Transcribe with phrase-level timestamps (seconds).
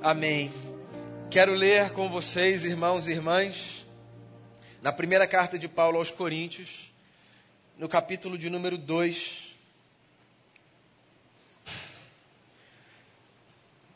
[0.00, 0.52] Amém.
[1.28, 3.84] Quero ler com vocês, irmãos e irmãs,
[4.80, 6.92] na primeira carta de Paulo aos Coríntios,
[7.76, 9.48] no capítulo de número 2.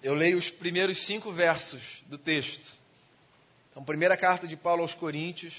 [0.03, 2.77] Eu leio os primeiros cinco versos do texto.
[3.71, 5.55] Então, primeira carta de Paulo aos Coríntios,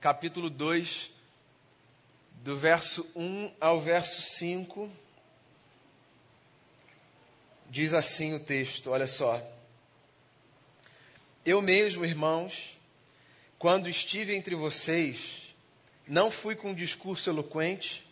[0.00, 1.08] capítulo 2,
[2.42, 4.90] do verso 1 ao verso 5.
[7.76, 9.38] Diz assim o texto, olha só.
[11.44, 12.74] Eu mesmo, irmãos,
[13.58, 15.54] quando estive entre vocês,
[16.08, 18.02] não fui com discurso eloquente,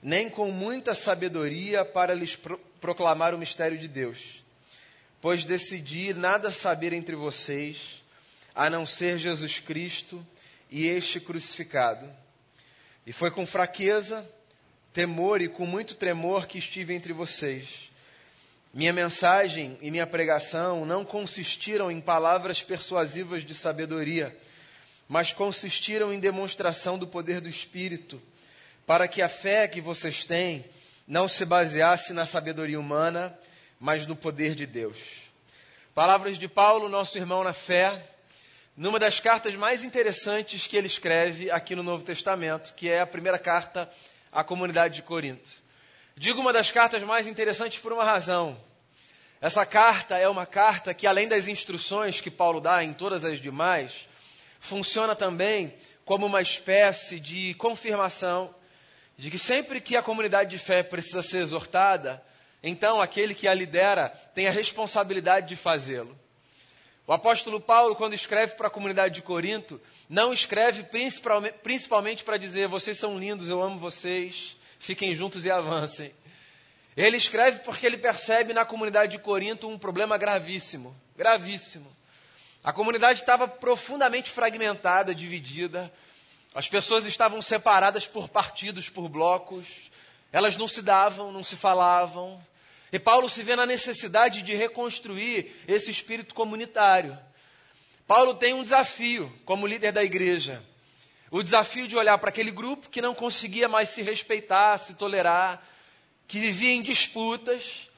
[0.00, 4.44] nem com muita sabedoria para lhes pro proclamar o mistério de Deus,
[5.20, 8.00] pois decidi nada saber entre vocês,
[8.54, 10.24] a não ser Jesus Cristo
[10.70, 12.08] e este crucificado.
[13.04, 14.24] E foi com fraqueza,
[14.92, 17.92] temor e com muito tremor que estive entre vocês.
[18.74, 24.36] Minha mensagem e minha pregação não consistiram em palavras persuasivas de sabedoria,
[25.08, 28.20] mas consistiram em demonstração do poder do Espírito,
[28.84, 30.64] para que a fé que vocês têm
[31.06, 33.38] não se baseasse na sabedoria humana,
[33.78, 34.98] mas no poder de Deus.
[35.94, 38.04] Palavras de Paulo, nosso irmão na fé,
[38.76, 43.06] numa das cartas mais interessantes que ele escreve aqui no Novo Testamento, que é a
[43.06, 43.88] primeira carta
[44.32, 45.62] à comunidade de Corinto.
[46.16, 48.56] Digo uma das cartas mais interessantes por uma razão.
[49.40, 53.40] Essa carta é uma carta que, além das instruções que Paulo dá em todas as
[53.40, 54.06] demais,
[54.60, 58.54] funciona também como uma espécie de confirmação
[59.18, 62.22] de que sempre que a comunidade de fé precisa ser exortada,
[62.62, 66.16] então aquele que a lidera tem a responsabilidade de fazê-lo.
[67.08, 70.86] O apóstolo Paulo, quando escreve para a comunidade de Corinto, não escreve
[71.62, 76.14] principalmente para dizer: vocês são lindos, eu amo vocês, fiquem juntos e avancem.
[76.94, 81.90] Ele escreve porque ele percebe na comunidade de Corinto um problema gravíssimo, gravíssimo.
[82.62, 85.90] A comunidade estava profundamente fragmentada, dividida.
[86.54, 89.66] As pessoas estavam separadas por partidos, por blocos.
[90.30, 92.38] Elas não se davam, não se falavam.
[92.92, 97.18] E Paulo se vê na necessidade de reconstruir esse espírito comunitário.
[98.06, 100.62] Paulo tem um desafio como líder da igreja
[101.36, 105.60] o desafio de olhar para aquele grupo que não conseguia mais se respeitar, se tolerar,
[106.28, 107.90] que vivia em disputas,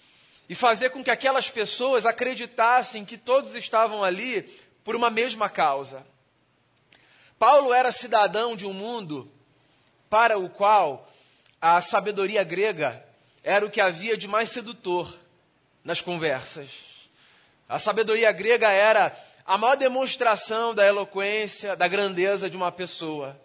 [0.49, 4.41] e fazer com que aquelas pessoas acreditassem que todos estavam ali
[4.83, 6.03] por uma mesma causa.
[7.39, 9.31] Paulo era cidadão de um mundo
[10.09, 11.13] para o qual
[11.61, 13.05] a sabedoria grega
[13.45, 15.15] era o que havia de mais sedutor
[15.85, 16.71] nas conversas.
[17.69, 19.15] A sabedoria grega era
[19.47, 23.41] a maior demonstração da eloquência, da grandeza de uma pessoa.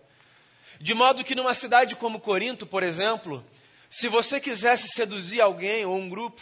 [0.79, 3.45] De modo que numa cidade como Corinto, por exemplo,
[3.87, 6.41] se você quisesse seduzir alguém ou um grupo,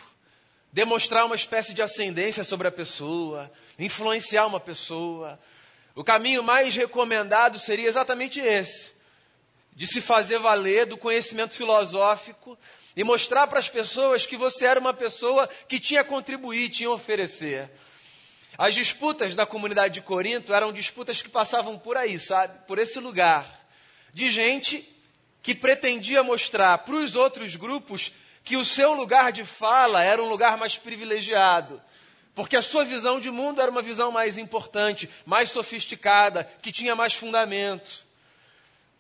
[0.72, 5.38] demonstrar uma espécie de ascendência sobre a pessoa, influenciar uma pessoa,
[5.94, 8.92] o caminho mais recomendado seria exatamente esse:
[9.74, 12.58] de se fazer valer do conhecimento filosófico
[12.96, 16.88] e mostrar para as pessoas que você era uma pessoa que tinha a contribuir, tinha
[16.88, 17.70] a oferecer.
[18.60, 22.60] As disputas da comunidade de Corinto eram disputas que passavam por aí, sabe?
[22.68, 23.48] Por esse lugar.
[24.14, 24.86] De gente
[25.42, 28.12] que pretendia mostrar para os outros grupos
[28.44, 31.82] que o seu lugar de fala era um lugar mais privilegiado.
[32.36, 36.98] Porque a sua visão de mundo era uma visão mais importante, mais sofisticada, que tinha
[36.98, 38.06] mais fundamento.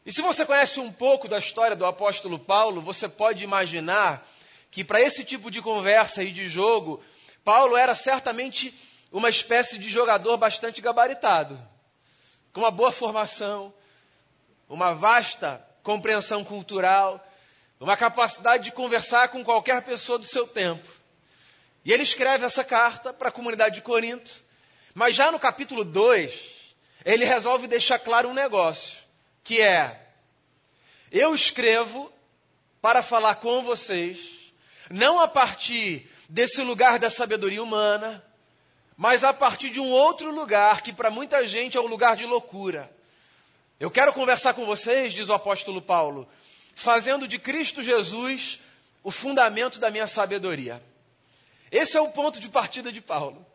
[0.05, 4.25] E se você conhece um pouco da história do apóstolo Paulo, você pode imaginar
[4.71, 7.03] que para esse tipo de conversa e de jogo,
[7.43, 8.73] Paulo era certamente
[9.11, 11.59] uma espécie de jogador bastante gabaritado,
[12.53, 13.73] com uma boa formação,
[14.67, 17.25] uma vasta compreensão cultural,
[17.79, 20.87] uma capacidade de conversar com qualquer pessoa do seu tempo.
[21.83, 24.31] E ele escreve essa carta para a comunidade de Corinto,
[24.93, 26.33] mas já no capítulo 2,
[27.05, 28.99] ele resolve deixar claro um negócio,
[29.43, 30.07] que é:
[31.11, 32.11] eu escrevo
[32.81, 34.19] para falar com vocês,
[34.89, 38.23] não a partir desse lugar da sabedoria humana,
[38.99, 42.25] mas a partir de um outro lugar que para muita gente é um lugar de
[42.25, 42.93] loucura.
[43.79, 46.27] Eu quero conversar com vocês, diz o apóstolo Paulo,
[46.75, 48.59] fazendo de Cristo Jesus
[49.01, 50.83] o fundamento da minha sabedoria.
[51.71, 53.45] Esse é o ponto de partida de Paulo.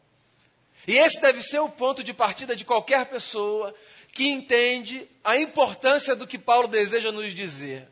[0.89, 3.75] E esse deve ser o ponto de partida de qualquer pessoa
[4.15, 7.87] que entende a importância do que Paulo deseja nos dizer.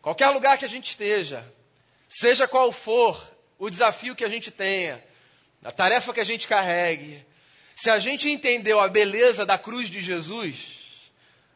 [0.00, 1.44] Qualquer lugar que a gente esteja,
[2.08, 3.20] seja qual for
[3.58, 5.02] o desafio que a gente tenha,
[5.64, 7.24] a tarefa que a gente carregue,
[7.74, 10.66] se a gente entendeu a beleza da cruz de Jesus,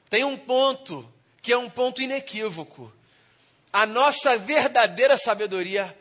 [0.08, 1.06] tem um ponto
[1.42, 2.90] que é um ponto inequívoco.
[3.70, 5.96] A nossa verdadeira sabedoria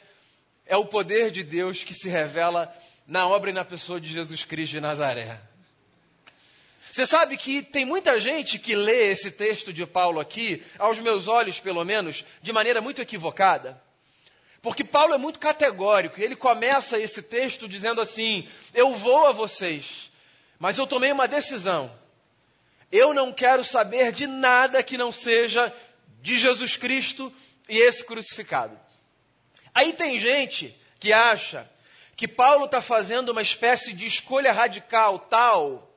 [0.66, 2.74] é o poder de Deus que se revela
[3.06, 5.40] na obra e na pessoa de Jesus Cristo de Nazaré.
[6.92, 11.28] Você sabe que tem muita gente que lê esse texto de Paulo aqui, aos meus
[11.28, 13.80] olhos pelo menos, de maneira muito equivocada.
[14.62, 20.12] Porque Paulo é muito categórico, ele começa esse texto dizendo assim: Eu vou a vocês,
[20.60, 21.92] mas eu tomei uma decisão.
[22.92, 25.74] Eu não quero saber de nada que não seja
[26.22, 27.34] de Jesus Cristo
[27.68, 28.78] e esse crucificado.
[29.74, 31.70] Aí tem gente que acha
[32.16, 35.88] que Paulo está fazendo uma espécie de escolha radical tal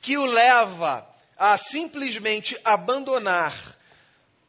[0.00, 1.06] que o leva
[1.36, 3.76] a simplesmente abandonar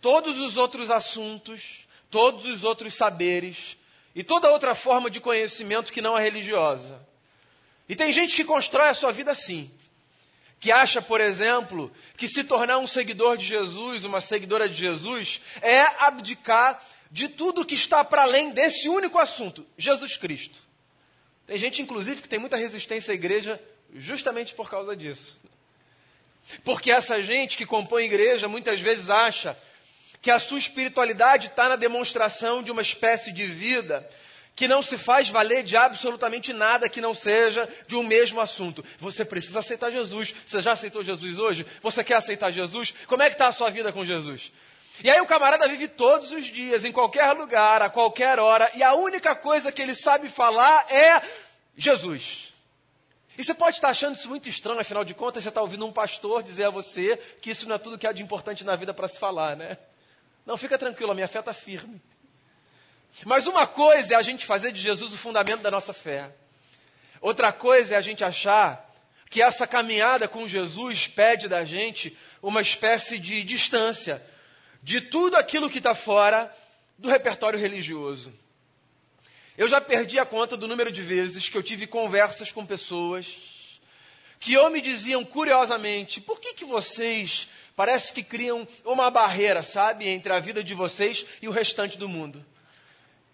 [0.01, 3.77] todos os outros assuntos, todos os outros saberes
[4.15, 6.99] e toda outra forma de conhecimento que não a religiosa.
[7.87, 9.69] E tem gente que constrói a sua vida assim,
[10.59, 15.41] que acha, por exemplo, que se tornar um seguidor de Jesus, uma seguidora de Jesus,
[15.61, 20.61] é abdicar de tudo que está para além desse único assunto, Jesus Cristo.
[21.47, 23.59] Tem gente, inclusive, que tem muita resistência à igreja
[23.95, 25.39] justamente por causa disso.
[26.63, 29.57] Porque essa gente que compõe igreja muitas vezes acha
[30.21, 34.07] que a sua espiritualidade está na demonstração de uma espécie de vida
[34.55, 38.83] que não se faz valer de absolutamente nada que não seja de um mesmo assunto.
[38.97, 40.35] Você precisa aceitar Jesus.
[40.45, 41.65] Você já aceitou Jesus hoje?
[41.81, 42.93] Você quer aceitar Jesus?
[43.07, 44.51] Como é que está a sua vida com Jesus?
[45.01, 48.83] E aí o camarada vive todos os dias, em qualquer lugar, a qualquer hora, e
[48.83, 51.21] a única coisa que ele sabe falar é
[51.77, 52.53] Jesus.
[53.37, 55.93] E você pode estar achando isso muito estranho, afinal de contas, você está ouvindo um
[55.93, 58.93] pastor dizer a você que isso não é tudo que há de importante na vida
[58.93, 59.77] para se falar, né?
[60.49, 62.01] Não, fica tranquilo, a minha fé está firme.
[63.23, 66.33] Mas uma coisa é a gente fazer de Jesus o fundamento da nossa fé.
[67.21, 68.91] Outra coisa é a gente achar
[69.29, 74.25] que essa caminhada com Jesus pede da gente uma espécie de distância
[74.81, 76.51] de tudo aquilo que está fora
[76.97, 78.33] do repertório religioso.
[79.55, 83.37] Eu já perdi a conta do número de vezes que eu tive conversas com pessoas
[84.39, 87.47] que ou me diziam curiosamente: por que, que vocês
[87.79, 92.09] parece que criam uma barreira, sabe, entre a vida de vocês e o restante do
[92.09, 92.45] mundo?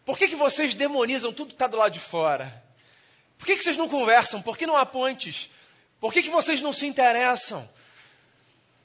[0.06, 2.64] Por que, que vocês demonizam tudo que está do lado de fora?
[3.40, 4.44] Por que, que vocês não conversam?
[4.44, 5.50] Por que não há pontes?
[6.00, 7.68] Por que, que vocês não se interessam?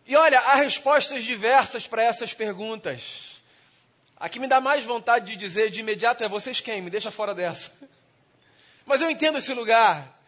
[0.07, 3.43] E olha, há respostas diversas para essas perguntas.
[4.17, 6.81] A que me dá mais vontade de dizer de imediato é: vocês quem?
[6.81, 7.71] Me deixa fora dessa.
[8.87, 10.20] Mas eu entendo esse lugar.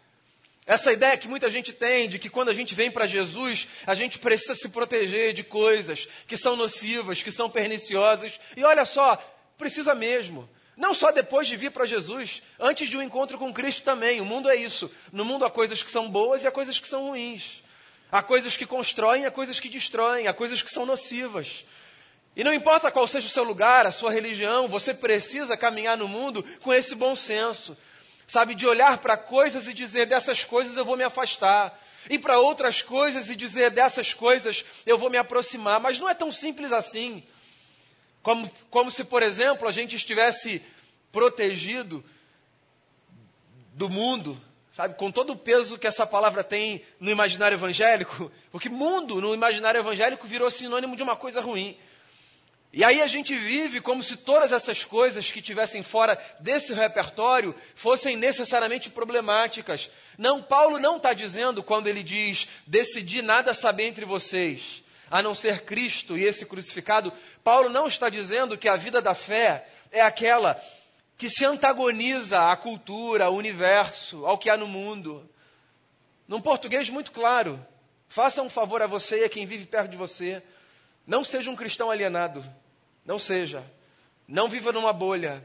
[0.65, 3.95] Essa ideia que muita gente tem de que quando a gente vem para Jesus, a
[3.95, 8.39] gente precisa se proteger de coisas que são nocivas, que são perniciosas.
[8.57, 9.17] E olha só,
[9.59, 10.49] precisa mesmo.
[10.77, 14.21] Não só depois de vir para Jesus, antes de um encontro com Cristo também.
[14.21, 14.91] O mundo é isso.
[15.13, 17.63] No mundo há coisas que são boas e há coisas que são ruins.
[18.11, 21.65] Há coisas que constroem, há coisas que destroem, há coisas que são nocivas.
[22.37, 26.09] E não importa qual seja o seu lugar, a sua religião, você precisa caminhar no
[26.09, 27.77] mundo com esse bom senso.
[28.27, 31.79] Sabe, de olhar para coisas e dizer dessas coisas eu vou me afastar.
[32.09, 35.81] E para outras coisas e dizer dessas coisas eu vou me aproximar.
[35.81, 37.23] Mas não é tão simples assim.
[38.23, 40.63] Como, como se, por exemplo, a gente estivesse
[41.11, 42.05] protegido
[43.75, 44.41] do mundo,
[44.71, 49.35] sabe, com todo o peso que essa palavra tem no imaginário evangélico, porque mundo no
[49.35, 51.77] imaginário evangélico virou sinônimo de uma coisa ruim.
[52.75, 57.55] E aí a gente vive como se todas essas coisas que tivessem fora desse repertório
[57.75, 59.91] fossem necessariamente problemáticas.
[60.17, 65.35] Não, Paulo não está dizendo quando ele diz: decidi nada saber entre vocês, a não
[65.35, 67.13] ser Cristo e esse crucificado.
[67.45, 70.59] Paulo não está dizendo que a vida da fé é aquela
[71.19, 75.29] que se antagoniza à cultura, ao universo, ao que há no mundo.
[76.27, 77.65] Num português muito claro,
[78.09, 80.43] faça um favor a você e a quem vive perto de você.
[81.07, 82.43] Não seja um cristão alienado.
[83.05, 83.65] Não seja.
[84.27, 85.43] Não viva numa bolha.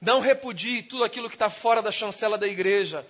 [0.00, 3.06] Não repudie tudo aquilo que está fora da chancela da igreja,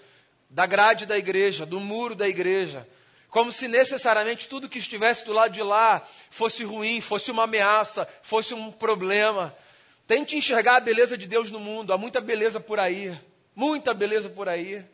[0.49, 2.87] da grade da igreja, do muro da igreja.
[3.29, 8.09] Como se necessariamente tudo que estivesse do lado de lá fosse ruim, fosse uma ameaça,
[8.23, 9.55] fosse um problema.
[10.07, 11.93] Tente enxergar a beleza de Deus no mundo.
[11.93, 13.19] Há muita beleza por aí.
[13.55, 14.85] Muita beleza por aí.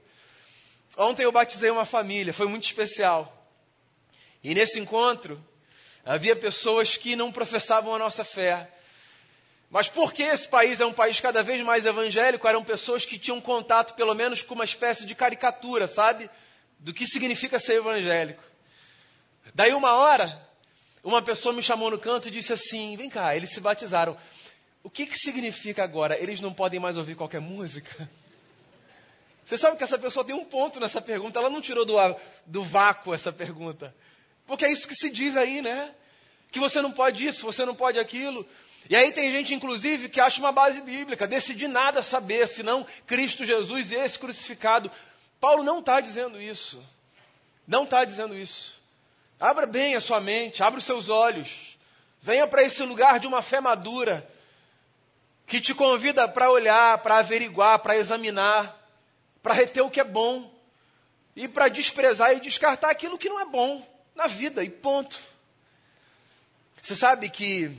[0.97, 3.47] Ontem eu batizei uma família, foi muito especial.
[4.43, 5.43] E nesse encontro,
[6.05, 8.69] Havia pessoas que não professavam a nossa fé.
[9.71, 13.41] Mas porque esse país é um país cada vez mais evangélico, eram pessoas que tinham
[13.41, 16.29] contato, pelo menos, com uma espécie de caricatura, sabe?
[16.79, 18.43] Do que significa ser evangélico.
[19.55, 20.47] Daí, uma hora,
[21.03, 24.17] uma pessoa me chamou no canto e disse assim: Vem cá, eles se batizaram.
[24.83, 26.19] O que, que significa agora?
[26.19, 28.11] Eles não podem mais ouvir qualquer música?
[29.47, 31.95] Você sabe que essa pessoa tem um ponto nessa pergunta, ela não tirou do,
[32.47, 33.95] do vácuo essa pergunta.
[34.47, 35.95] Porque é isso que se diz aí, né?
[36.51, 38.47] Que você não pode isso, você não pode aquilo.
[38.91, 43.45] E aí tem gente, inclusive, que acha uma base bíblica, decidir nada saber, senão Cristo
[43.45, 44.91] Jesus e esse crucificado.
[45.41, 46.85] Paulo não está dizendo isso.
[47.67, 48.81] Não está dizendo isso.
[49.39, 51.79] Abra bem a sua mente, abra os seus olhos.
[52.21, 54.29] Venha para esse lugar de uma fé madura,
[55.47, 58.79] que te convida para olhar, para averiguar, para examinar,
[59.43, 60.53] para reter o que é bom
[61.35, 65.19] e para desprezar e descartar aquilo que não é bom na vida, e ponto.
[66.83, 67.71] Você sabe que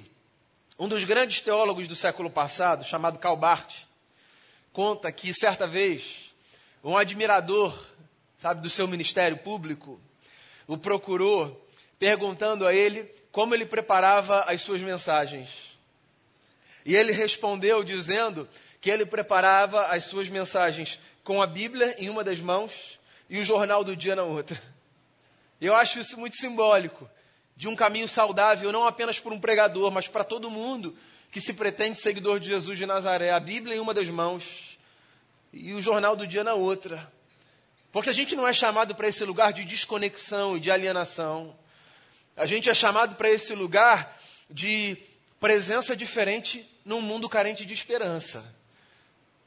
[0.77, 3.73] um dos grandes teólogos do século passado, chamado Karl Barth,
[4.71, 6.33] conta que certa vez
[6.83, 7.87] um admirador,
[8.39, 9.99] sabe, do seu ministério público,
[10.67, 11.65] o procurou
[11.99, 15.77] perguntando a ele como ele preparava as suas mensagens.
[16.85, 18.47] E ele respondeu dizendo
[18.81, 22.99] que ele preparava as suas mensagens com a Bíblia em uma das mãos
[23.29, 24.61] e o jornal do dia na outra.
[25.65, 27.09] Eu acho isso muito simbólico
[27.55, 30.93] de um caminho saudável, não apenas para um pregador, mas para todo mundo
[31.31, 33.31] que se pretende seguidor de Jesus de Nazaré.
[33.31, 34.77] A Bíblia em uma das mãos
[35.53, 37.09] e o jornal do dia na outra.
[37.93, 41.55] Porque a gente não é chamado para esse lugar de desconexão e de alienação.
[42.35, 44.97] A gente é chamado para esse lugar de
[45.39, 48.43] presença diferente num mundo carente de esperança.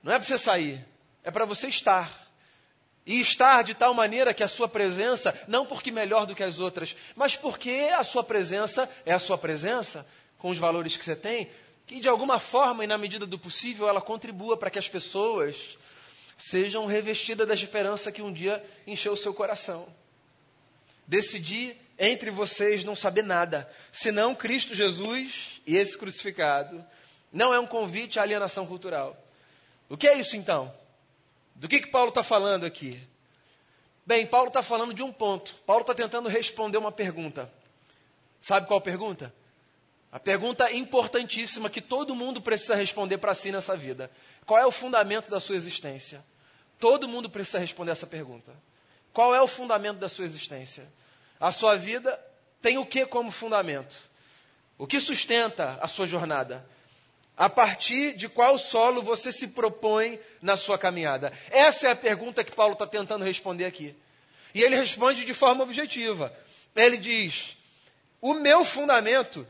[0.03, 0.83] Não é para você sair,
[1.23, 2.26] é para você estar.
[3.07, 6.59] E estar de tal maneira que a sua presença, não porque melhor do que as
[6.59, 10.05] outras, mas porque a sua presença é a sua presença,
[10.39, 11.49] com os valores que você tem,
[11.87, 15.79] que de alguma forma e na medida do possível ela contribua para que as pessoas
[16.37, 19.87] sejam revestidas da esperança que um dia encheu o seu coração.
[21.07, 26.85] Decidi entre vocês não saber nada, senão Cristo Jesus e esse crucificado.
[27.33, 29.17] Não é um convite à alienação cultural.
[29.89, 30.75] O que é isso então?
[31.57, 33.03] Do que, que Paulo está falando aqui?
[34.05, 35.57] Bem, Paulo está falando de um ponto.
[35.67, 37.51] Paulo está tentando responder uma pergunta.
[38.41, 39.35] Sabe qual pergunta?
[40.13, 44.11] A pergunta importantíssima que todo mundo precisa responder para si nessa vida.
[44.45, 46.25] Qual é o fundamento da sua existência?
[46.79, 48.53] Todo mundo precisa responder essa pergunta.
[49.13, 50.87] Qual é o fundamento da sua existência?
[51.41, 52.23] A sua vida
[52.61, 53.97] tem o que como fundamento?
[54.79, 56.67] O que sustenta a sua jornada?
[57.37, 61.33] A partir de qual solo você se propõe na sua caminhada?
[61.51, 63.95] Essa é a pergunta que Paulo está tentando responder aqui.
[64.55, 66.35] E ele responde de forma objetiva.
[66.75, 67.57] Ele diz:
[68.23, 69.47] O meu fundamento,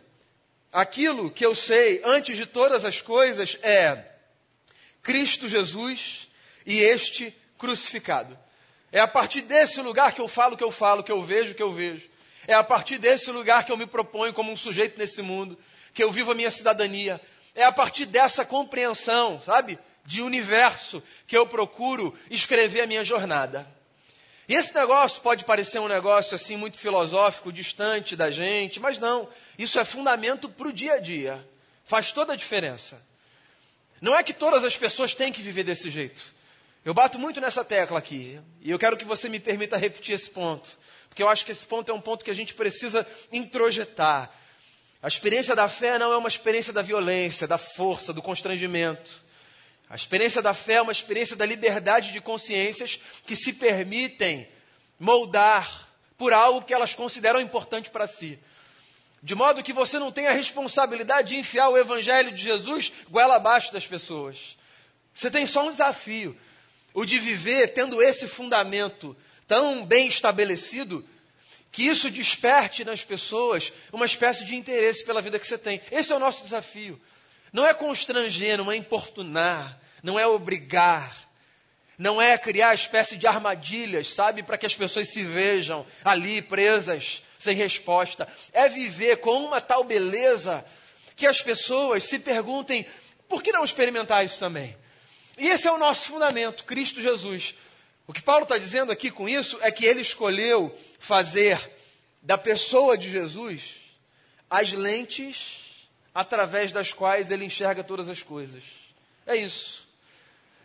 [0.72, 4.04] aquilo que eu sei antes de todas as coisas, é
[5.00, 6.28] Cristo Jesus
[6.66, 8.36] e este crucificado.
[8.90, 11.62] É a partir desse lugar que eu falo que eu falo, que eu vejo que
[11.62, 12.08] eu vejo.
[12.48, 15.56] É a partir desse lugar que eu me proponho como um sujeito nesse mundo,
[15.94, 17.20] que eu vivo a minha cidadania,
[17.56, 23.66] é a partir dessa compreensão, sabe, de universo que eu procuro escrever a minha jornada.
[24.48, 29.28] E esse negócio pode parecer um negócio assim muito filosófico, distante da gente, mas não.
[29.58, 31.44] Isso é fundamento para o dia a dia.
[31.84, 33.00] Faz toda a diferença.
[34.00, 36.22] Não é que todas as pessoas têm que viver desse jeito.
[36.84, 38.38] Eu bato muito nessa tecla aqui.
[38.60, 40.78] E eu quero que você me permita repetir esse ponto.
[41.08, 44.30] Porque eu acho que esse ponto é um ponto que a gente precisa introjetar.
[45.06, 49.24] A experiência da fé não é uma experiência da violência, da força, do constrangimento.
[49.88, 54.48] A experiência da fé é uma experiência da liberdade de consciências que se permitem
[54.98, 58.36] moldar por algo que elas consideram importante para si.
[59.22, 63.36] De modo que você não tem a responsabilidade de enfiar o evangelho de Jesus goela
[63.36, 64.56] abaixo das pessoas.
[65.14, 66.36] Você tem só um desafio:
[66.92, 71.08] o de viver tendo esse fundamento tão bem estabelecido
[71.76, 75.78] que isso desperte nas pessoas uma espécie de interesse pela vida que você tem.
[75.92, 76.98] Esse é o nosso desafio.
[77.52, 81.14] Não é constranger, não é importunar, não é obrigar,
[81.98, 87.22] não é criar espécie de armadilhas, sabe, para que as pessoas se vejam ali presas,
[87.38, 88.26] sem resposta.
[88.54, 90.64] É viver com uma tal beleza
[91.14, 92.86] que as pessoas se perguntem:
[93.28, 94.74] por que não experimentar isso também?
[95.36, 97.54] E esse é o nosso fundamento, Cristo Jesus.
[98.06, 101.58] O que Paulo está dizendo aqui com isso é que ele escolheu fazer
[102.22, 103.74] da pessoa de Jesus
[104.48, 105.64] as lentes
[106.14, 108.62] através das quais ele enxerga todas as coisas.
[109.26, 109.86] É isso.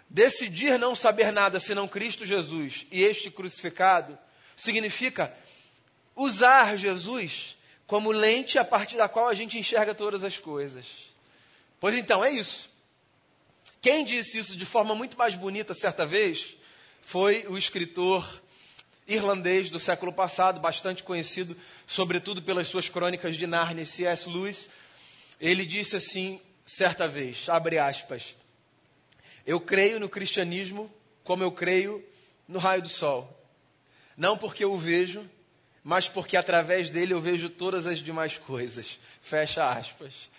[0.08, 4.18] Decidir não saber nada senão Cristo Jesus e este crucificado
[4.56, 5.36] significa
[6.16, 7.58] usar Jesus
[7.88, 10.86] como lente a partir da qual a gente enxerga todas as coisas.
[11.80, 12.70] Pois então, é isso.
[13.82, 16.56] Quem disse isso de forma muito mais bonita certa vez
[17.02, 18.42] foi o escritor
[19.08, 24.30] irlandês do século passado, bastante conhecido, sobretudo pelas suas crônicas de Nárnia, C.S.
[24.30, 24.70] Lewis.
[25.40, 28.36] Ele disse assim, certa vez, abre aspas,
[29.46, 30.92] eu creio no cristianismo
[31.24, 32.04] como eu creio
[32.48, 33.38] no raio do sol.
[34.16, 35.28] Não porque eu o vejo,
[35.84, 39.00] mas porque através dele eu vejo todas as demais coisas.
[39.22, 40.30] Fecha aspas.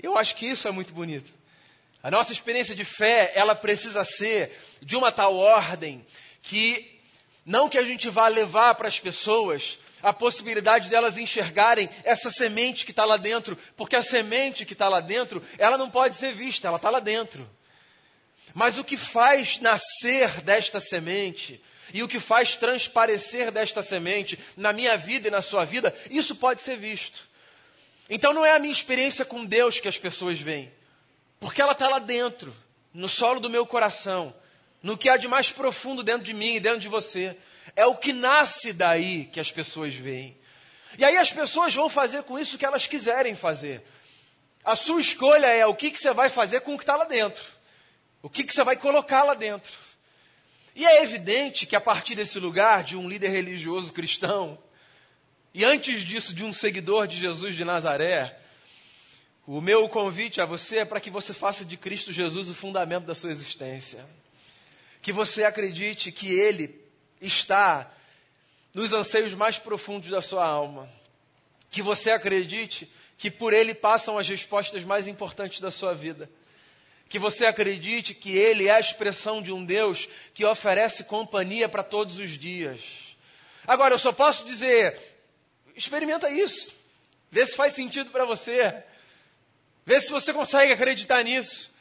[0.00, 1.32] Eu acho que isso é muito bonito.
[2.02, 6.04] A nossa experiência de fé, ela precisa ser de uma tal ordem
[6.42, 6.98] que
[7.44, 12.84] não que a gente vá levar para as pessoas a possibilidade delas enxergarem essa semente
[12.84, 16.32] que está lá dentro, porque a semente que está lá dentro, ela não pode ser
[16.32, 17.48] vista, ela está lá dentro.
[18.54, 21.60] Mas o que faz nascer desta semente
[21.92, 26.36] e o que faz transparecer desta semente na minha vida e na sua vida, isso
[26.36, 27.28] pode ser visto.
[28.08, 30.72] Então não é a minha experiência com Deus que as pessoas veem,
[31.40, 32.54] porque ela está lá dentro,
[32.92, 34.34] no solo do meu coração,
[34.82, 37.36] no que há de mais profundo dentro de mim e dentro de você.
[37.76, 40.36] É o que nasce daí que as pessoas veem.
[40.96, 43.84] E aí as pessoas vão fazer com isso o que elas quiserem fazer.
[44.64, 47.04] A sua escolha é o que, que você vai fazer com o que está lá
[47.04, 47.44] dentro.
[48.22, 49.72] O que, que você vai colocar lá dentro.
[50.74, 54.58] E é evidente que a partir desse lugar, de um líder religioso cristão,
[55.54, 58.38] e antes disso, de um seguidor de Jesus de Nazaré,
[59.48, 63.06] o meu convite a você é para que você faça de Cristo Jesus o fundamento
[63.06, 64.06] da sua existência.
[65.00, 66.78] Que você acredite que Ele
[67.18, 67.90] está
[68.74, 70.86] nos anseios mais profundos da sua alma.
[71.70, 76.28] Que você acredite que por Ele passam as respostas mais importantes da sua vida
[77.08, 81.82] que você acredite que Ele é a expressão de um Deus que oferece companhia para
[81.82, 82.82] todos os dias.
[83.66, 85.00] Agora, eu só posso dizer:
[85.74, 86.74] experimenta isso,
[87.30, 88.84] vê se faz sentido para você,
[89.88, 91.72] vê se você consegue acreditar nisso,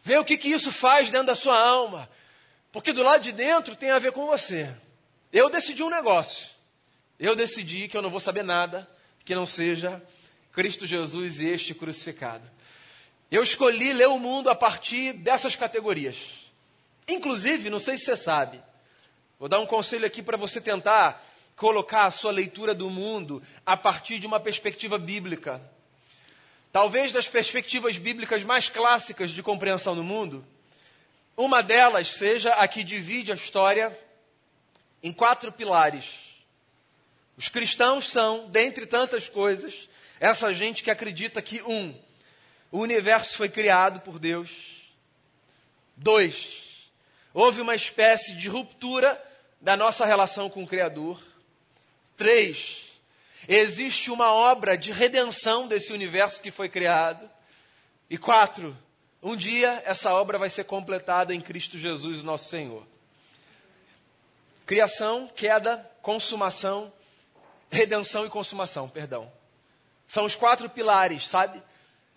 [0.00, 2.08] vê o que, que isso faz dentro da sua alma,
[2.70, 4.72] porque do lado de dentro tem a ver com você.
[5.32, 6.50] Eu decidi um negócio,
[7.18, 8.88] eu decidi que eu não vou saber nada
[9.24, 10.00] que não seja
[10.52, 12.48] Cristo Jesus e este crucificado.
[13.28, 16.48] Eu escolhi ler o mundo a partir dessas categorias.
[17.08, 18.62] Inclusive, não sei se você sabe,
[19.36, 23.76] vou dar um conselho aqui para você tentar colocar a sua leitura do mundo a
[23.76, 25.60] partir de uma perspectiva bíblica.
[26.76, 30.46] Talvez das perspectivas bíblicas mais clássicas de compreensão do mundo,
[31.34, 33.98] uma delas seja a que divide a história
[35.02, 36.04] em quatro pilares.
[37.34, 39.88] Os cristãos são, dentre tantas coisas,
[40.20, 41.98] essa gente que acredita que, um,
[42.70, 44.50] o universo foi criado por Deus.
[45.96, 46.62] Dois,
[47.32, 49.18] houve uma espécie de ruptura
[49.62, 51.24] da nossa relação com o Criador.
[52.18, 52.85] Três,
[53.48, 57.28] existe uma obra de redenção desse universo que foi criado.
[58.08, 58.76] E quatro,
[59.22, 62.86] um dia essa obra vai ser completada em Cristo Jesus, nosso Senhor.
[64.64, 66.92] Criação, queda, consumação,
[67.70, 69.30] redenção e consumação, perdão.
[70.08, 71.62] São os quatro pilares, sabe?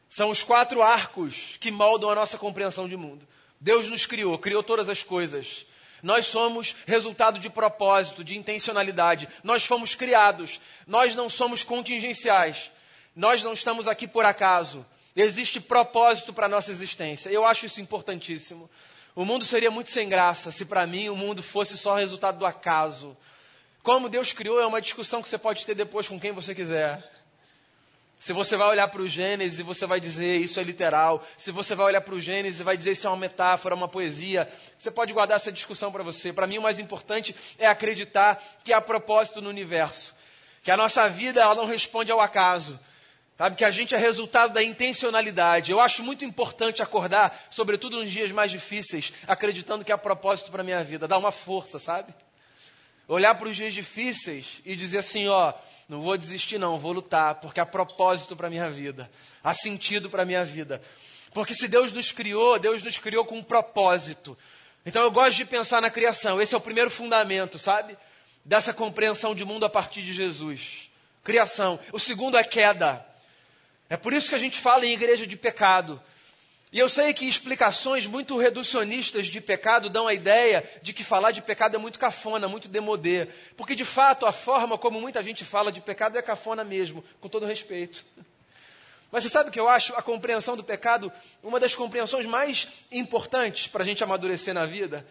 [0.10, 3.28] São os quatro arcos que moldam a nossa compreensão de mundo.
[3.60, 5.66] Deus nos criou, criou todas as coisas.
[6.02, 9.28] Nós somos resultado de propósito, de intencionalidade.
[9.44, 10.60] Nós fomos criados.
[10.88, 12.72] Nós não somos contingenciais.
[13.16, 14.86] Nós não estamos aqui por acaso.
[15.16, 17.30] Existe propósito para a nossa existência.
[17.30, 18.70] Eu acho isso importantíssimo.
[19.16, 22.46] O mundo seria muito sem graça se para mim o mundo fosse só resultado do
[22.46, 23.18] acaso.
[23.84, 27.04] Como Deus criou é uma discussão que você pode ter depois com quem você quiser.
[28.20, 31.52] Se você vai olhar para o Gênesis e você vai dizer isso é literal, se
[31.52, 34.52] você vai olhar para o Gênesis e vai dizer isso é uma metáfora, uma poesia,
[34.78, 36.34] você pode guardar essa discussão para você.
[36.34, 40.14] Para mim, o mais importante é acreditar que há propósito no universo,
[40.62, 42.78] que a nossa vida ela não responde ao acaso,
[43.38, 43.56] sabe?
[43.56, 45.72] Que a gente é resultado da intencionalidade.
[45.72, 50.60] Eu acho muito importante acordar, sobretudo nos dias mais difíceis, acreditando que há propósito para
[50.60, 52.14] a minha vida, dá uma força, sabe?
[53.10, 55.54] Olhar para os dias difíceis e dizer assim: ó,
[55.90, 59.10] não vou desistir, não, vou lutar, porque há propósito para a minha vida,
[59.44, 60.82] há sentido para a minha vida.
[61.34, 64.38] Porque se Deus nos criou, Deus nos criou com um propósito.
[64.86, 67.98] Então eu gosto de pensar na criação, esse é o primeiro fundamento, sabe?
[68.46, 70.90] Dessa compreensão de mundo a partir de Jesus.
[71.24, 71.80] Criação.
[71.92, 73.06] O segundo é queda.
[73.90, 76.02] É por isso que a gente fala em igreja de pecado.
[76.72, 81.32] E eu sei que explicações muito reducionistas de pecado dão a ideia de que falar
[81.32, 83.28] de pecado é muito cafona, muito demodê.
[83.58, 87.28] Porque, de fato, a forma como muita gente fala de pecado é cafona mesmo, com
[87.28, 88.06] todo respeito.
[89.12, 89.96] Mas você sabe que eu acho?
[89.96, 95.04] A compreensão do pecado, uma das compreensões mais importantes para a gente amadurecer na vida.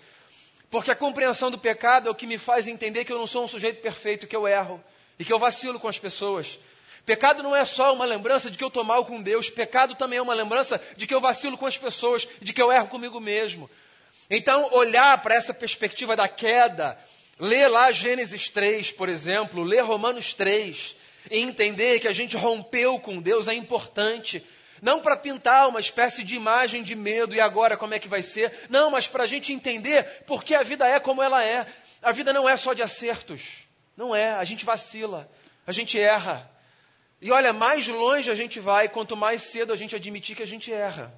[0.71, 3.43] Porque a compreensão do pecado é o que me faz entender que eu não sou
[3.43, 4.83] um sujeito perfeito, que eu erro
[5.19, 6.57] e que eu vacilo com as pessoas.
[7.09, 10.19] Pecado não é só uma lembrança de que eu estou mal com Deus, pecado também
[10.19, 13.19] é uma lembrança de que eu vacilo com as pessoas, de que eu erro comigo
[13.19, 13.71] mesmo.
[14.29, 16.99] Então, olhar para essa perspectiva da queda,
[17.41, 20.95] ler lá Gênesis 3, por exemplo, ler Romanos 3,
[21.31, 24.45] e entender que a gente rompeu com Deus é importante.
[24.83, 28.23] Não para pintar uma espécie de imagem de medo e agora como é que vai
[28.23, 28.53] ser.
[28.69, 31.67] Não, mas para a gente entender por que a vida é como ela é.
[32.03, 33.49] A vida não é só de acertos.
[33.97, 34.33] Não é.
[34.33, 35.27] A gente vacila.
[35.67, 36.58] A gente erra.
[37.21, 40.47] E olha, mais longe a gente vai quanto mais cedo a gente admitir que a
[40.47, 41.13] gente erra.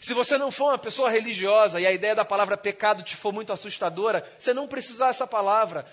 [0.00, 3.32] Se você não for uma pessoa religiosa e a ideia da palavra pecado te for
[3.32, 5.86] muito assustadora, você não precisa essa palavra.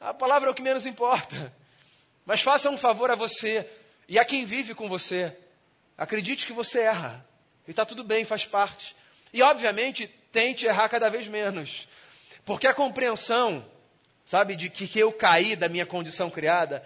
[0.00, 1.52] A palavra é o que menos importa.
[2.26, 3.68] Mas faça um favor a você
[4.08, 5.36] e a quem vive com você.
[5.96, 7.24] Acredite que você erra.
[7.66, 8.96] E está tudo bem, faz parte.
[9.32, 11.88] E, obviamente, tente errar cada vez menos.
[12.44, 13.64] Porque a compreensão,
[14.24, 16.82] sabe, de que, que eu caí da minha condição criada,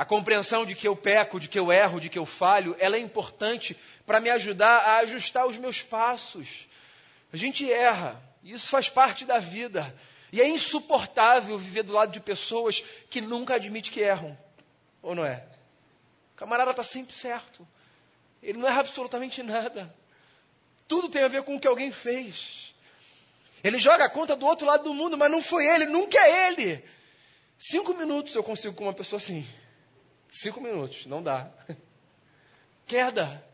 [0.00, 2.96] a compreensão de que eu peco, de que eu erro, de que eu falho, ela
[2.96, 6.66] é importante para me ajudar a ajustar os meus passos.
[7.30, 9.94] A gente erra, isso faz parte da vida.
[10.32, 14.38] E é insuportável viver do lado de pessoas que nunca admitem que erram.
[15.02, 15.44] Ou não é?
[16.32, 17.68] O camarada está sempre certo.
[18.42, 19.94] Ele não erra absolutamente nada.
[20.88, 22.74] Tudo tem a ver com o que alguém fez.
[23.62, 26.48] Ele joga a conta do outro lado do mundo, mas não foi ele, nunca é
[26.48, 26.82] ele.
[27.58, 29.46] Cinco minutos eu consigo com uma pessoa assim.
[30.30, 31.50] Cinco minutos, não dá.
[32.86, 33.44] Queda.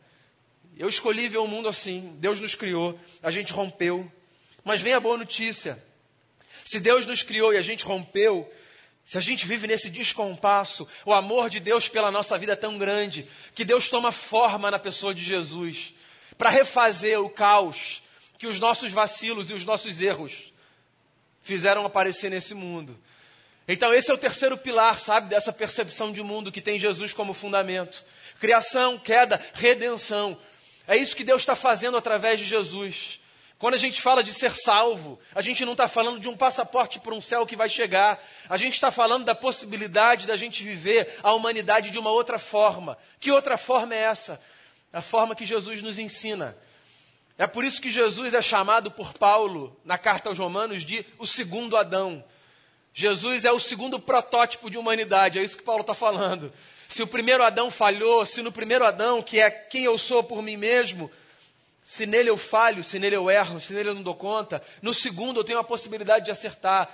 [0.77, 2.17] Eu escolhi ver o mundo assim.
[2.19, 4.11] Deus nos criou, a gente rompeu.
[4.63, 5.83] Mas vem a boa notícia.
[6.65, 8.53] Se Deus nos criou e a gente rompeu,
[9.05, 12.77] se a gente vive nesse descompasso, o amor de Deus pela nossa vida é tão
[12.77, 15.95] grande que Deus toma forma na pessoa de Jesus
[16.37, 18.03] para refazer o caos
[18.37, 20.53] que os nossos vacilos e os nossos erros
[21.41, 22.99] fizeram aparecer nesse mundo.
[23.69, 27.35] Então, esse é o terceiro pilar, sabe, dessa percepção de mundo que tem Jesus como
[27.35, 28.05] fundamento:
[28.39, 30.39] criação, queda, redenção.
[30.87, 33.21] É isso que Deus está fazendo através de Jesus.
[33.59, 37.01] Quando a gente fala de ser salvo, a gente não está falando de um passaporte
[37.01, 38.23] para um céu que vai chegar.
[38.51, 42.99] A gente está falando da possibilidade da gente viver a humanidade de uma outra forma.
[43.19, 44.41] Que outra forma é essa?
[44.93, 46.57] A forma que Jesus nos ensina.
[47.39, 51.27] É por isso que Jesus é chamado por Paulo, na carta aos Romanos, de o
[51.27, 52.23] segundo Adão.
[52.99, 56.51] Jesus é o segundo protótipo de humanidade, é isso que Paulo está falando.
[56.89, 60.41] Se o primeiro Adão falhou, se no primeiro Adão, que é quem eu sou por
[60.41, 61.11] mim mesmo,
[61.85, 64.95] se nele eu falho, se nele eu erro, se nele eu não dou conta, no
[64.95, 66.89] segundo eu tenho a possibilidade de acertar.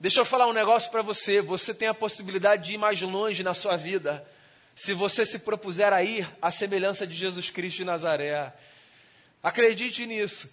[0.00, 3.42] Deixa eu falar um negócio para você: você tem a possibilidade de ir mais longe
[3.42, 4.26] na sua vida,
[4.74, 8.50] se você se propuser a ir à semelhança de Jesus Cristo de Nazaré.
[9.42, 10.48] Acredite nisso.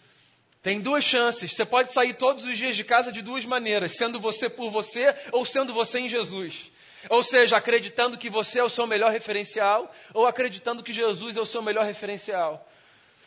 [0.66, 1.52] Tem duas chances.
[1.52, 5.14] Você pode sair todos os dias de casa de duas maneiras: sendo você por você
[5.32, 6.72] ou sendo você em Jesus.
[7.08, 11.40] Ou seja, acreditando que você é o seu melhor referencial ou acreditando que Jesus é
[11.40, 12.68] o seu melhor referencial.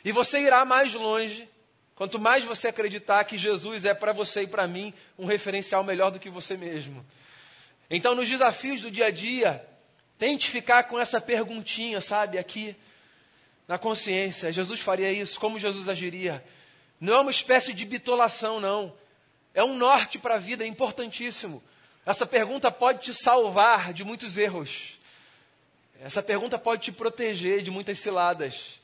[0.05, 1.49] E você irá mais longe
[1.95, 6.11] quanto mais você acreditar que Jesus é para você e para mim um referencial melhor
[6.11, 7.07] do que você mesmo.
[7.89, 9.65] Então, nos desafios do dia a dia,
[10.19, 12.75] tente ficar com essa perguntinha, sabe, aqui
[13.69, 14.51] na consciência.
[14.51, 15.39] Jesus faria isso?
[15.39, 16.45] Como Jesus agiria?
[17.01, 18.93] Não é uma espécie de bitolação, não.
[19.55, 21.63] É um norte para a vida, é importantíssimo.
[22.05, 24.99] Essa pergunta pode te salvar de muitos erros.
[26.01, 28.81] Essa pergunta pode te proteger de muitas ciladas,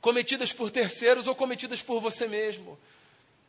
[0.00, 2.78] cometidas por terceiros ou cometidas por você mesmo.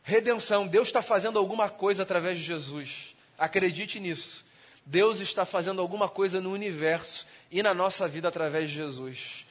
[0.02, 3.14] Redenção, Deus está fazendo alguma coisa através de Jesus.
[3.36, 4.44] Acredite nisso.
[4.84, 9.44] Deus está fazendo alguma coisa no universo e na nossa vida através de Jesus.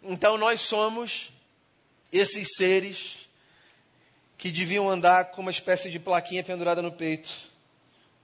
[0.00, 1.32] Então nós somos
[2.12, 3.28] esses seres
[4.40, 7.28] que deviam andar com uma espécie de plaquinha pendurada no peito.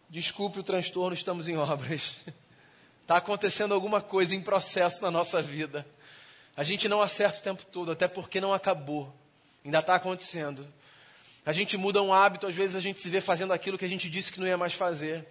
[0.09, 2.17] Desculpe o transtorno, estamos em obras.
[3.03, 5.87] Está acontecendo alguma coisa em processo na nossa vida.
[6.57, 9.15] A gente não acerta o tempo todo, até porque não acabou.
[9.63, 10.67] Ainda está acontecendo.
[11.45, 13.89] A gente muda um hábito, às vezes a gente se vê fazendo aquilo que a
[13.89, 15.29] gente disse que não ia mais fazer.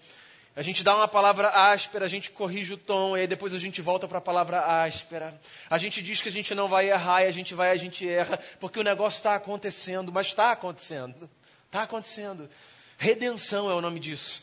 [0.55, 3.59] A gente dá uma palavra áspera, a gente corrige o tom, e aí depois a
[3.59, 5.37] gente volta para a palavra áspera.
[5.69, 8.07] A gente diz que a gente não vai errar, e a gente vai, a gente
[8.07, 11.29] erra, porque o negócio está acontecendo, mas está acontecendo.
[11.65, 12.49] Está acontecendo.
[12.97, 14.41] Redenção é o nome disso.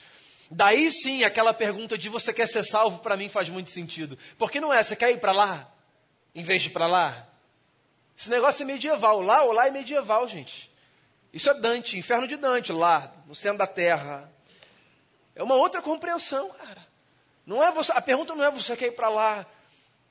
[0.50, 4.18] Daí sim, aquela pergunta de você quer ser salvo, para mim faz muito sentido.
[4.36, 5.72] Porque não é, você quer ir para lá,
[6.34, 7.26] em vez de para lá?
[8.18, 9.22] Esse negócio é medieval.
[9.22, 10.70] Lá ou lá é medieval, gente.
[11.32, 14.30] Isso é Dante, inferno de Dante, lá, no centro da terra.
[15.34, 16.86] É uma outra compreensão, cara.
[17.46, 19.46] Não é você, a pergunta não é você quer ir para lá.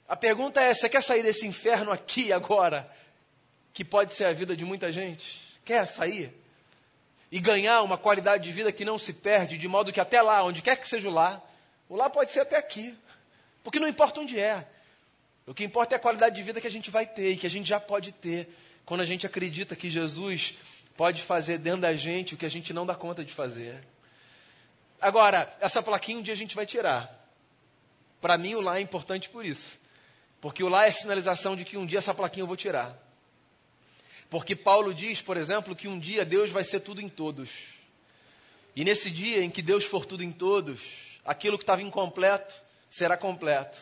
[0.08, 2.90] A pergunta é: você quer sair desse inferno aqui agora,
[3.74, 5.42] que pode ser a vida de muita gente?
[5.64, 6.34] Quer sair?
[7.32, 10.44] E ganhar uma qualidade de vida que não se perde, de modo que até lá,
[10.44, 11.42] onde quer que seja o lá,
[11.88, 12.98] o lá pode ser até aqui.
[13.64, 14.68] Porque não importa onde é.
[15.48, 17.48] O que importa é a qualidade de vida que a gente vai ter e que
[17.48, 18.50] a gente já pode ter
[18.86, 20.56] quando a gente acredita que Jesus
[20.98, 23.80] pode fazer dentro da gente o que a gente não dá conta de fazer.
[25.02, 27.20] Agora, essa plaquinha um dia a gente vai tirar.
[28.22, 29.80] Para mim, o lá é importante por isso.
[30.40, 32.96] Porque o lá é sinalização de que um dia essa plaquinha eu vou tirar.
[34.30, 37.50] Porque Paulo diz, por exemplo, que um dia Deus vai ser tudo em todos.
[38.76, 40.80] E nesse dia em que Deus for tudo em todos,
[41.26, 42.56] aquilo que estava incompleto
[42.90, 43.80] será completo.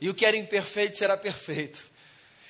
[0.00, 1.86] E o que era imperfeito será perfeito.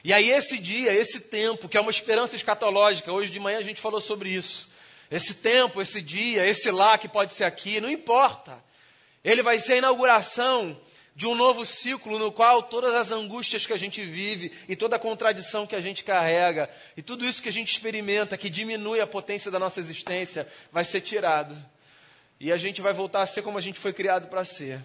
[0.04, 3.62] E aí, esse dia, esse tempo, que é uma esperança escatológica, hoje de manhã a
[3.62, 4.71] gente falou sobre isso.
[5.12, 8.64] Esse tempo, esse dia, esse lá que pode ser aqui, não importa.
[9.22, 10.80] Ele vai ser a inauguração
[11.14, 14.96] de um novo ciclo no qual todas as angústias que a gente vive e toda
[14.96, 19.02] a contradição que a gente carrega e tudo isso que a gente experimenta, que diminui
[19.02, 21.54] a potência da nossa existência, vai ser tirado.
[22.40, 24.82] E a gente vai voltar a ser como a gente foi criado para ser.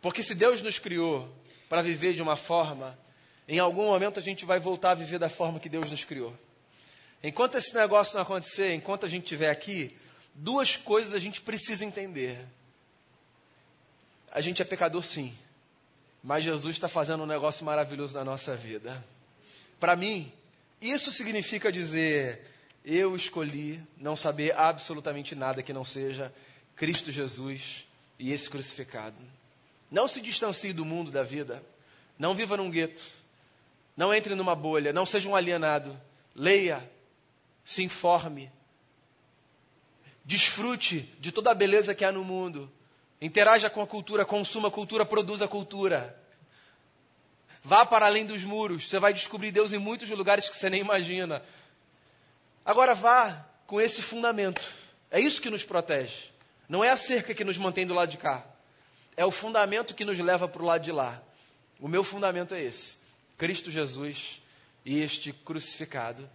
[0.00, 1.30] Porque se Deus nos criou
[1.68, 2.98] para viver de uma forma,
[3.46, 6.34] em algum momento a gente vai voltar a viver da forma que Deus nos criou.
[7.24, 9.90] Enquanto esse negócio não acontecer, enquanto a gente estiver aqui,
[10.34, 12.38] duas coisas a gente precisa entender.
[14.30, 15.32] A gente é pecador, sim,
[16.22, 19.02] mas Jesus está fazendo um negócio maravilhoso na nossa vida.
[19.80, 20.30] Para mim,
[20.82, 22.44] isso significa dizer:
[22.84, 26.30] eu escolhi não saber absolutamente nada que não seja
[26.76, 27.86] Cristo Jesus
[28.18, 29.16] e esse crucificado.
[29.90, 31.62] Não se distancie do mundo da vida.
[32.18, 33.02] Não viva num gueto.
[33.96, 34.92] Não entre numa bolha.
[34.92, 35.98] Não seja um alienado.
[36.34, 36.92] Leia.
[37.64, 38.50] Se informe.
[40.24, 42.70] Desfrute de toda a beleza que há no mundo.
[43.20, 46.18] Interaja com a cultura, consuma a cultura, produza a cultura.
[47.62, 48.88] Vá para além dos muros.
[48.88, 51.42] Você vai descobrir Deus em muitos lugares que você nem imagina.
[52.64, 54.74] Agora vá com esse fundamento.
[55.10, 56.30] É isso que nos protege.
[56.68, 58.44] Não é a cerca que nos mantém do lado de cá.
[59.16, 61.22] É o fundamento que nos leva para o lado de lá.
[61.80, 62.96] O meu fundamento é esse:
[63.38, 64.42] Cristo Jesus
[64.84, 66.28] e este crucificado.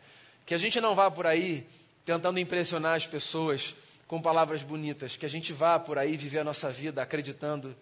[0.50, 1.64] Que a gente não vá por aí
[2.04, 3.76] tentando impressionar as pessoas
[4.08, 7.76] com palavras bonitas, que a gente vá por aí viver a nossa vida acreditando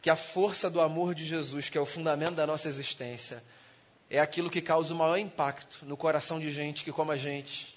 [0.00, 3.42] que a força do amor de Jesus, que é o fundamento da nossa existência,
[4.08, 7.76] é aquilo que causa o maior impacto no coração de gente que, como a gente,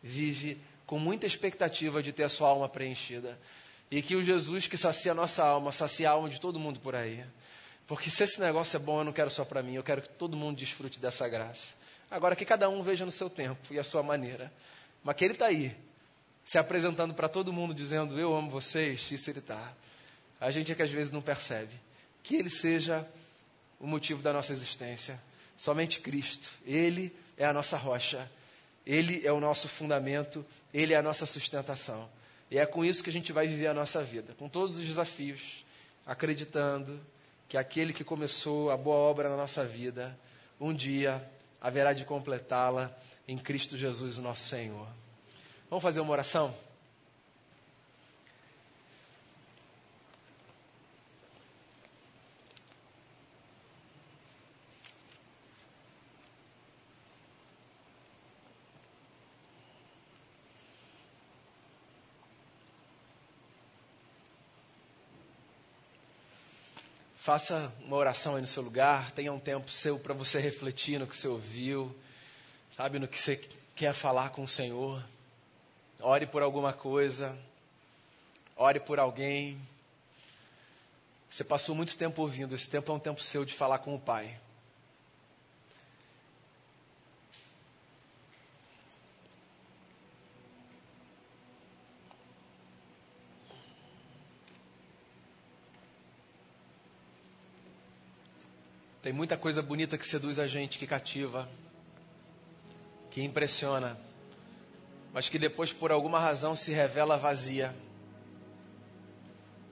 [0.00, 3.36] vive com muita expectativa de ter a sua alma preenchida.
[3.90, 6.78] E que o Jesus que sacia a nossa alma, sacia a alma de todo mundo
[6.78, 7.24] por aí.
[7.88, 10.08] Porque se esse negócio é bom, eu não quero só para mim, eu quero que
[10.10, 11.74] todo mundo desfrute dessa graça.
[12.10, 14.52] Agora que cada um veja no seu tempo e a sua maneira.
[15.02, 15.76] Mas que ele está aí,
[16.44, 19.72] se apresentando para todo mundo, dizendo: Eu amo vocês, isso ele está.
[20.40, 21.72] A gente é que às vezes não percebe.
[22.22, 23.06] Que ele seja
[23.80, 25.20] o motivo da nossa existência.
[25.56, 26.48] Somente Cristo.
[26.64, 28.30] Ele é a nossa rocha.
[28.86, 32.08] Ele é o nosso fundamento, Ele é a nossa sustentação.
[32.48, 34.86] E é com isso que a gente vai viver a nossa vida, com todos os
[34.86, 35.64] desafios,
[36.06, 37.00] acreditando
[37.48, 40.16] que aquele que começou a boa obra na nossa vida,
[40.60, 41.28] um dia
[41.66, 44.86] haverá de completá-la em Cristo Jesus, nosso Senhor.
[45.68, 46.54] Vamos fazer uma oração?
[67.26, 71.08] Faça uma oração aí no seu lugar, tenha um tempo seu para você refletir no
[71.08, 71.92] que você ouviu,
[72.76, 73.36] sabe, no que você
[73.74, 75.02] quer falar com o Senhor.
[75.98, 77.36] Ore por alguma coisa,
[78.56, 79.60] ore por alguém.
[81.28, 83.98] Você passou muito tempo ouvindo, esse tempo é um tempo seu de falar com o
[83.98, 84.38] Pai.
[99.06, 101.48] Tem muita coisa bonita que seduz a gente, que cativa,
[103.08, 103.96] que impressiona,
[105.12, 107.72] mas que depois, por alguma razão, se revela vazia.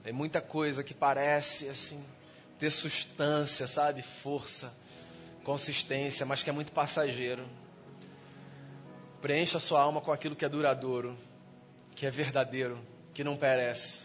[0.05, 2.01] Tem muita coisa que parece assim
[2.57, 4.73] ter substância, sabe, força,
[5.43, 7.45] consistência, mas que é muito passageiro.
[9.19, 11.17] Preencha sua alma com aquilo que é duradouro,
[11.93, 12.79] que é verdadeiro,
[13.13, 14.04] que não perece.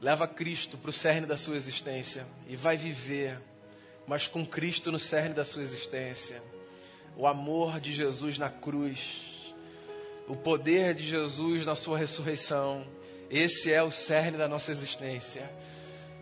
[0.00, 3.40] Leva Cristo para o cerne da sua existência e vai viver,
[4.06, 6.40] mas com Cristo no cerne da sua existência.
[7.16, 9.54] O amor de Jesus na cruz,
[10.28, 12.86] o poder de Jesus na sua ressurreição.
[13.28, 15.50] Esse é o cerne da nossa existência.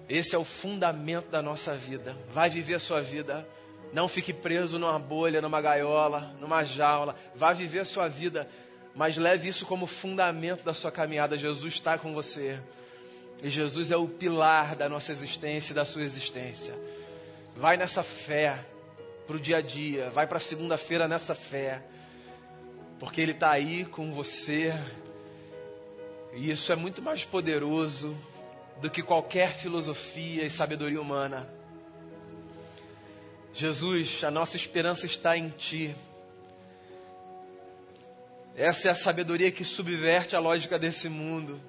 [0.09, 2.17] Esse é o fundamento da nossa vida.
[2.31, 3.47] Vai viver a sua vida.
[3.93, 7.15] Não fique preso numa bolha, numa gaiola, numa jaula.
[7.35, 8.49] Vai viver a sua vida,
[8.95, 11.37] mas leve isso como fundamento da sua caminhada.
[11.37, 12.59] Jesus está com você.
[13.43, 16.75] E Jesus é o pilar da nossa existência e da sua existência.
[17.55, 18.59] Vai nessa fé
[19.27, 21.83] para o dia a dia, vai para a segunda-feira nessa fé,
[22.99, 24.73] porque Ele está aí com você.
[26.35, 28.17] E isso é muito mais poderoso
[28.81, 31.49] do que qualquer filosofia e sabedoria humana.
[33.53, 35.95] Jesus, a nossa esperança está em Ti.
[38.55, 41.61] Essa é a sabedoria que subverte a lógica desse mundo.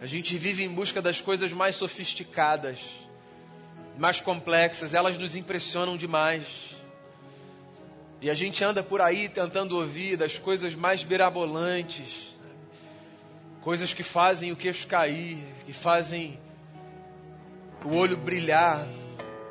[0.00, 2.78] A gente vive em busca das coisas mais sofisticadas,
[3.98, 6.74] mais complexas, elas nos impressionam demais.
[8.22, 12.34] E a gente anda por aí tentando ouvir das coisas mais berabolantes,
[13.60, 15.36] coisas que fazem o queixo cair,
[15.66, 16.38] que fazem
[17.84, 18.86] o olho brilhar.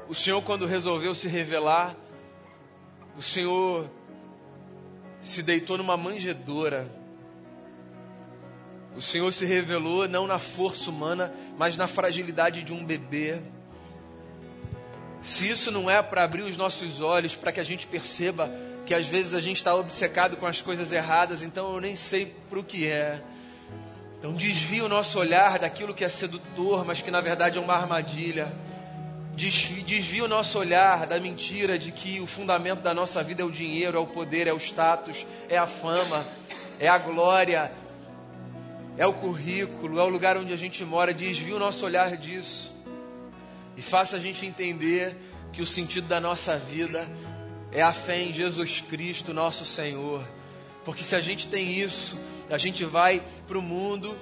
[0.08, 1.96] O Senhor, quando resolveu se revelar,
[3.16, 3.88] o Senhor
[5.22, 6.99] se deitou numa manjedoura.
[8.96, 13.40] O Senhor se revelou não na força humana, mas na fragilidade de um bebê.
[15.24, 18.50] Se isso não é para abrir os nossos olhos, para que a gente perceba
[18.86, 22.34] que às vezes a gente está obcecado com as coisas erradas, então eu nem sei
[22.50, 23.22] para o que é.
[24.18, 27.76] Então desvia o nosso olhar daquilo que é sedutor, mas que na verdade é uma
[27.76, 28.52] armadilha.
[29.36, 33.52] Desvia o nosso olhar da mentira de que o fundamento da nossa vida é o
[33.52, 36.26] dinheiro, é o poder, é o status, é a fama,
[36.80, 37.72] é a glória,
[39.00, 41.14] é o currículo, é o lugar onde a gente mora.
[41.14, 42.76] Desvia o nosso olhar disso
[43.78, 45.16] e faça a gente entender
[45.54, 47.08] que o sentido da nossa vida
[47.72, 50.28] é a fé em Jesus Cristo, nosso Senhor.
[50.84, 54.14] Porque se a gente tem isso, a gente vai para o mundo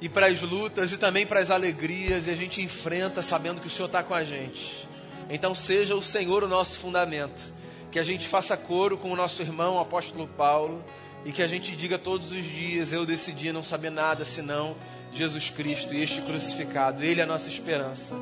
[0.00, 3.66] e para as lutas e também para as alegrias e a gente enfrenta sabendo que
[3.66, 4.88] o Senhor está com a gente.
[5.28, 7.52] Então seja o Senhor o nosso fundamento.
[7.92, 10.82] Que a gente faça coro com o nosso irmão, o apóstolo Paulo,
[11.24, 14.76] e que a gente diga todos os dias: Eu decidi não saber nada senão
[15.12, 17.02] Jesus Cristo e este crucificado.
[17.02, 18.14] Ele é a nossa esperança.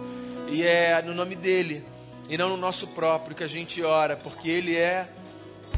[0.50, 1.84] E é no nome dele
[2.28, 5.08] e não no nosso próprio que a gente ora, porque ele é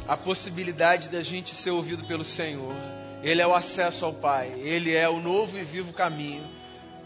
[0.06, 2.74] a possibilidade da gente ser ouvido pelo Senhor.
[3.22, 6.42] Ele é o acesso ao Pai, ele é o novo e vivo caminho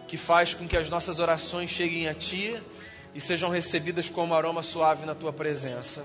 [0.07, 2.57] que faz com que as nossas orações cheguem a ti
[3.15, 6.05] e sejam recebidas como aroma suave na tua presença.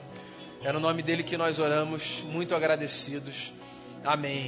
[0.64, 3.54] É no nome dele que nós oramos, muito agradecidos.
[4.04, 4.48] Amém.